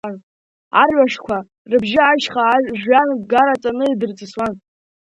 [0.81, 1.37] Арҩашқәа
[1.69, 2.45] рыбжьы ашьха
[2.79, 4.53] жәҩан гараҵаны идырҵысуан.